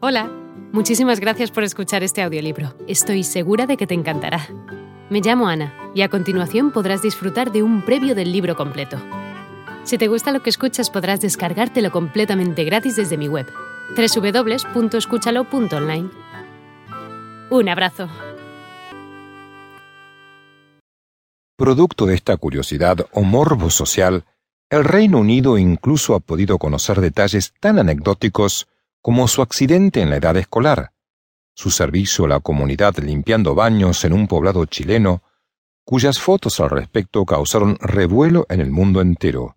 Hola, 0.00 0.30
muchísimas 0.70 1.18
gracias 1.18 1.50
por 1.50 1.64
escuchar 1.64 2.04
este 2.04 2.22
audiolibro. 2.22 2.72
Estoy 2.86 3.24
segura 3.24 3.66
de 3.66 3.76
que 3.76 3.88
te 3.88 3.94
encantará. 3.94 4.46
Me 5.10 5.20
llamo 5.20 5.48
Ana 5.48 5.74
y 5.92 6.02
a 6.02 6.08
continuación 6.08 6.70
podrás 6.70 7.02
disfrutar 7.02 7.50
de 7.50 7.64
un 7.64 7.84
previo 7.84 8.14
del 8.14 8.30
libro 8.30 8.54
completo. 8.54 8.96
Si 9.82 9.98
te 9.98 10.06
gusta 10.06 10.30
lo 10.30 10.40
que 10.40 10.50
escuchas 10.50 10.88
podrás 10.88 11.20
descargártelo 11.20 11.90
completamente 11.90 12.62
gratis 12.62 12.94
desde 12.94 13.16
mi 13.16 13.26
web, 13.26 13.48
www.escúchalo.online. 13.96 16.10
Un 17.50 17.68
abrazo. 17.68 18.08
Producto 21.56 22.06
de 22.06 22.14
esta 22.14 22.36
curiosidad 22.36 23.04
o 23.10 23.22
morbo 23.22 23.68
social, 23.68 24.26
el 24.70 24.84
Reino 24.84 25.18
Unido 25.18 25.58
incluso 25.58 26.14
ha 26.14 26.20
podido 26.20 26.58
conocer 26.58 27.00
detalles 27.00 27.52
tan 27.58 27.80
anecdóticos 27.80 28.68
como 29.08 29.26
su 29.26 29.40
accidente 29.40 30.02
en 30.02 30.10
la 30.10 30.16
edad 30.16 30.36
escolar, 30.36 30.92
su 31.54 31.70
servicio 31.70 32.26
a 32.26 32.28
la 32.28 32.40
comunidad 32.40 32.94
limpiando 32.98 33.54
baños 33.54 34.04
en 34.04 34.12
un 34.12 34.28
poblado 34.28 34.66
chileno, 34.66 35.22
cuyas 35.82 36.18
fotos 36.20 36.60
al 36.60 36.68
respecto 36.68 37.24
causaron 37.24 37.78
revuelo 37.80 38.44
en 38.50 38.60
el 38.60 38.70
mundo 38.70 39.00
entero, 39.00 39.56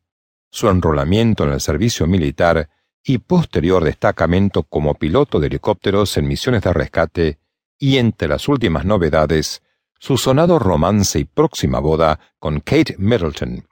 su 0.49 0.69
enrolamiento 0.69 1.43
en 1.43 1.51
el 1.51 1.59
servicio 1.59 2.07
militar 2.07 2.69
y 3.03 3.17
posterior 3.17 3.83
destacamento 3.83 4.63
como 4.63 4.93
piloto 4.95 5.37
de 5.41 5.47
helicópteros 5.47 6.15
en 6.15 6.29
misiones 6.29 6.61
de 6.61 6.71
rescate, 6.71 7.39
y 7.77 7.97
entre 7.97 8.29
las 8.29 8.47
últimas 8.47 8.85
novedades, 8.85 9.63
su 9.99 10.17
sonado 10.17 10.59
romance 10.59 11.19
y 11.19 11.25
próxima 11.25 11.79
boda 11.79 12.21
con 12.39 12.61
Kate 12.61 12.95
Middleton, 12.97 13.67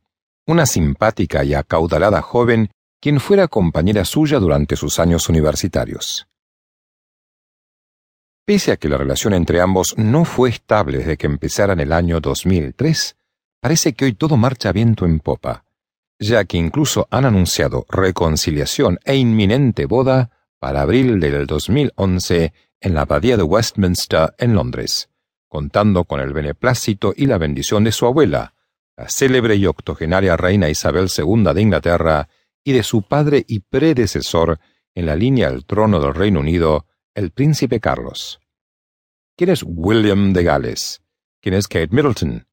una 0.46 0.66
simpática 0.66 1.46
y 1.46 1.54
acaudalada 1.54 2.22
joven 2.22 2.70
quien 3.00 3.20
fuera 3.20 3.48
compañera 3.48 4.06
suya 4.06 4.40
durante 4.40 4.76
sus 4.76 5.00
años 5.00 5.30
universitarios. 5.30 6.28
Pese 8.46 8.72
a 8.72 8.78
que 8.78 8.90
la 8.90 8.98
relación 8.98 9.34
entre 9.34 9.62
ambos 9.62 9.96
no 9.98 10.26
fue 10.26 10.50
estable 10.50 10.98
desde 10.98 11.18
que 11.18 11.28
empezara 11.28 11.74
en 11.74 11.80
el 11.80 11.94
año 11.94 12.20
2003, 12.20 13.16
parece 13.62 13.94
que 13.94 14.06
hoy 14.06 14.14
todo 14.14 14.38
marcha 14.38 14.72
viento 14.72 15.06
en 15.06 15.20
popa, 15.20 15.66
ya 16.20 16.44
que 16.46 16.58
incluso 16.58 17.08
han 17.12 17.26
anunciado 17.26 17.86
reconciliación 17.90 19.00
e 19.06 19.16
inminente 19.16 19.86
boda 19.86 20.32
para 20.60 20.82
abril 20.82 21.20
del 21.20 21.46
2011 21.46 22.54
en 22.82 22.94
la 22.94 23.02
abadía 23.02 23.38
de 23.38 23.44
Westminster 23.44 24.34
en 24.38 24.56
Londres, 24.56 25.10
contando 25.48 26.04
con 26.06 26.20
el 26.20 26.34
beneplácito 26.34 27.14
y 27.16 27.28
la 27.28 27.38
bendición 27.38 27.84
de 27.84 27.92
su 27.92 28.06
abuela, 28.06 28.54
la 28.98 29.10
célebre 29.10 29.56
y 29.56 29.66
octogenaria 29.66 30.36
reina 30.36 30.70
Isabel 30.70 31.08
II 31.16 31.54
de 31.54 31.62
Inglaterra, 31.62 32.30
y 32.70 32.72
de 32.72 32.84
su 32.84 33.02
padre 33.02 33.44
y 33.48 33.62
predecesor 33.62 34.60
en 34.94 35.08
la 35.08 35.16
línea 35.16 35.50
del 35.50 35.66
trono 35.66 36.00
del 36.00 36.14
Reino 36.14 36.40
Unido, 36.40 36.86
el 37.16 37.32
príncipe 37.32 37.80
Carlos. 37.80 38.40
¿Quién 39.36 39.50
es 39.50 39.64
William 39.66 40.34
de 40.34 40.44
Gales? 40.44 41.02
¿Quién 41.42 41.56
es 41.56 41.68
Kate 41.68 41.90
Middleton? 41.90 42.46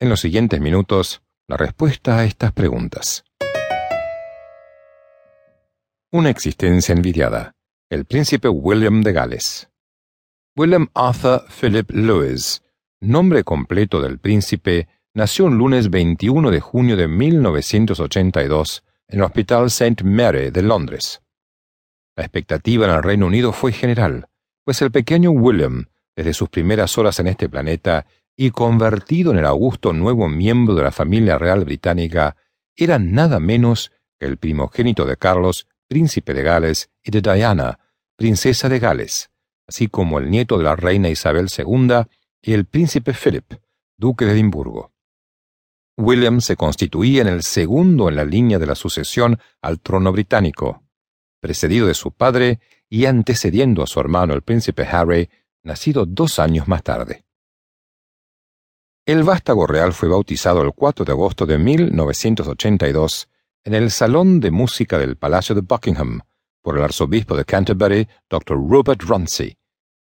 En 0.00 0.08
los 0.08 0.18
siguientes 0.18 0.60
minutos, 0.60 1.22
la 1.46 1.56
respuesta 1.56 2.18
a 2.18 2.24
estas 2.24 2.50
preguntas. 2.50 3.22
Una 6.10 6.30
existencia 6.30 6.92
envidiada. 6.92 7.54
El 7.88 8.06
príncipe 8.06 8.48
William 8.48 9.02
de 9.02 9.12
Gales. 9.12 9.70
William 10.56 10.88
Arthur 10.94 11.44
Philip 11.48 11.92
Lewis, 11.92 12.64
nombre 13.00 13.44
completo 13.44 14.02
del 14.02 14.18
príncipe, 14.18 14.88
nació 15.12 15.44
un 15.44 15.58
lunes 15.58 15.90
21 15.90 16.50
de 16.50 16.58
junio 16.58 16.96
de 16.96 17.06
1982 17.06 18.82
en 19.14 19.20
el 19.20 19.26
Hospital 19.26 19.66
St. 19.66 20.02
Mary 20.02 20.50
de 20.50 20.62
Londres. 20.62 21.22
La 22.16 22.24
expectativa 22.24 22.86
en 22.86 22.90
el 22.90 23.02
Reino 23.02 23.26
Unido 23.26 23.52
fue 23.52 23.70
general, 23.70 24.26
pues 24.64 24.82
el 24.82 24.90
pequeño 24.90 25.30
William, 25.30 25.86
desde 26.16 26.34
sus 26.34 26.48
primeras 26.48 26.98
horas 26.98 27.20
en 27.20 27.28
este 27.28 27.48
planeta 27.48 28.06
y 28.36 28.50
convertido 28.50 29.30
en 29.30 29.38
el 29.38 29.46
augusto 29.46 29.92
nuevo 29.92 30.28
miembro 30.28 30.74
de 30.74 30.82
la 30.82 30.90
familia 30.90 31.38
real 31.38 31.64
británica, 31.64 32.36
era 32.74 32.98
nada 32.98 33.38
menos 33.38 33.92
que 34.18 34.26
el 34.26 34.36
primogénito 34.36 35.06
de 35.06 35.16
Carlos, 35.16 35.68
príncipe 35.86 36.34
de 36.34 36.42
Gales, 36.42 36.90
y 37.04 37.12
de 37.12 37.20
Diana, 37.20 37.78
princesa 38.16 38.68
de 38.68 38.80
Gales, 38.80 39.30
así 39.68 39.86
como 39.86 40.18
el 40.18 40.28
nieto 40.28 40.58
de 40.58 40.64
la 40.64 40.74
reina 40.74 41.08
Isabel 41.08 41.46
II 41.56 42.02
y 42.42 42.52
el 42.52 42.64
príncipe 42.64 43.12
Philip, 43.12 43.54
duque 43.96 44.24
de 44.24 44.32
Edimburgo. 44.32 44.93
William 45.96 46.40
se 46.40 46.56
constituía 46.56 47.22
en 47.22 47.28
el 47.28 47.42
segundo 47.42 48.08
en 48.08 48.16
la 48.16 48.24
línea 48.24 48.58
de 48.58 48.66
la 48.66 48.74
sucesión 48.74 49.38
al 49.62 49.80
trono 49.80 50.10
británico, 50.12 50.82
precedido 51.40 51.86
de 51.86 51.94
su 51.94 52.12
padre 52.12 52.60
y 52.88 53.06
antecediendo 53.06 53.82
a 53.82 53.86
su 53.86 54.00
hermano 54.00 54.34
el 54.34 54.42
príncipe 54.42 54.84
Harry, 54.84 55.30
nacido 55.62 56.04
dos 56.06 56.38
años 56.38 56.68
más 56.68 56.82
tarde. 56.82 57.24
El 59.06 59.22
vástago 59.22 59.66
real 59.66 59.92
fue 59.92 60.08
bautizado 60.08 60.62
el 60.62 60.72
4 60.72 61.04
de 61.04 61.12
agosto 61.12 61.46
de 61.46 61.58
1982 61.58 63.28
en 63.64 63.74
el 63.74 63.90
Salón 63.90 64.40
de 64.40 64.50
Música 64.50 64.98
del 64.98 65.16
Palacio 65.16 65.54
de 65.54 65.60
Buckingham 65.60 66.20
por 66.62 66.78
el 66.78 66.84
arzobispo 66.84 67.36
de 67.36 67.44
Canterbury, 67.44 68.08
Dr. 68.30 68.56
Rupert 68.56 69.02
Runcie, 69.02 69.58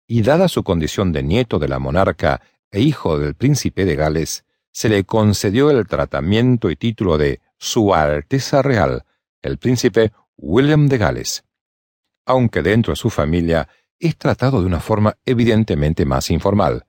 y 0.06 0.22
dada 0.22 0.46
su 0.46 0.62
condición 0.62 1.10
de 1.10 1.24
nieto 1.24 1.58
de 1.58 1.66
la 1.66 1.80
monarca 1.80 2.40
e 2.70 2.80
hijo 2.80 3.18
del 3.18 3.34
príncipe 3.34 3.84
de 3.84 3.96
Gales, 3.96 4.44
se 4.72 4.88
le 4.88 5.04
concedió 5.04 5.70
el 5.70 5.86
tratamiento 5.86 6.70
y 6.70 6.76
título 6.76 7.18
de 7.18 7.40
Su 7.58 7.94
Alteza 7.94 8.62
Real, 8.62 9.04
el 9.42 9.58
príncipe 9.58 10.12
William 10.36 10.88
de 10.88 10.98
Gales, 10.98 11.44
aunque 12.26 12.62
dentro 12.62 12.92
de 12.92 12.96
su 12.96 13.10
familia 13.10 13.68
es 13.98 14.16
tratado 14.16 14.60
de 14.60 14.66
una 14.66 14.80
forma 14.80 15.16
evidentemente 15.24 16.04
más 16.04 16.30
informal, 16.30 16.86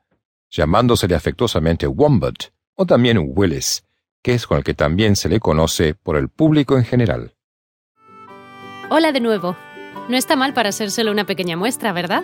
llamándosele 0.49 1.15
afectuosamente 1.15 1.87
Wombat 1.87 2.45
o 2.75 2.85
también 2.85 3.19
Willis, 3.21 3.83
que 4.23 4.33
es 4.33 4.47
con 4.47 4.57
el 4.57 4.63
que 4.63 4.73
también 4.73 5.15
se 5.15 5.29
le 5.29 5.39
conoce 5.39 5.93
por 5.93 6.15
el 6.15 6.29
público 6.29 6.77
en 6.77 6.85
general. 6.85 7.35
Hola 8.89 9.11
de 9.11 9.19
nuevo. 9.19 9.55
No 10.09 10.17
está 10.17 10.35
mal 10.35 10.53
para 10.53 10.71
solo 10.71 11.11
una 11.11 11.25
pequeña 11.25 11.55
muestra, 11.55 11.93
¿verdad? 11.93 12.23